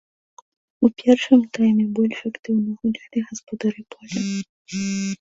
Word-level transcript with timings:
У 0.87 0.89
першым 1.01 1.39
тайме 1.59 1.85
больш 2.01 2.19
актыўна 2.33 2.69
гулялі 2.81 3.19
гаспадары 3.31 3.81
поля. 3.97 4.19